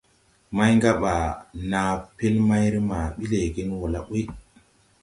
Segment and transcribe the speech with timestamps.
[0.55, 1.27] Màygabaa
[1.71, 1.81] na
[2.17, 4.23] pel mayrè ma bi leegen wo la ɓuy.